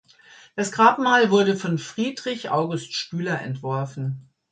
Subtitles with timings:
[0.55, 4.31] Das Grabmal wurde von Friedrich August Stüler entworfen.